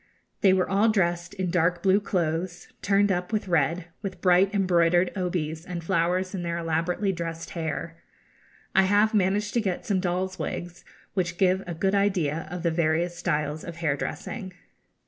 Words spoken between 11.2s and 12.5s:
give a good idea